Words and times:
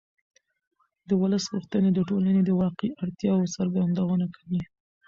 د 1.07 1.09
ولس 1.21 1.43
غوښتنې 1.53 1.89
د 1.93 1.99
ټولنې 2.09 2.41
د 2.45 2.49
واقعي 2.61 2.89
اړتیاوو 3.03 3.51
څرګندونه 3.55 4.25
کوي 4.35 4.61